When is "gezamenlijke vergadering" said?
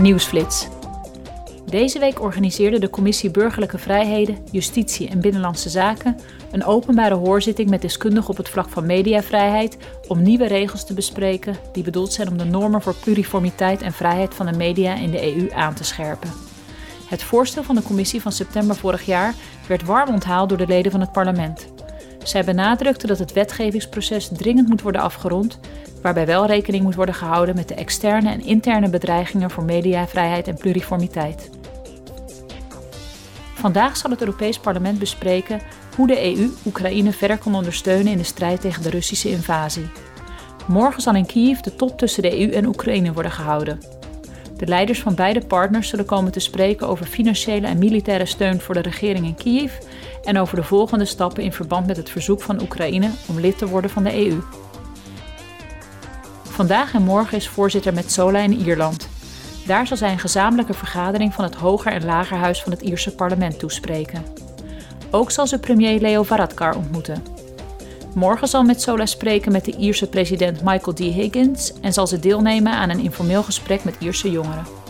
60.18-61.34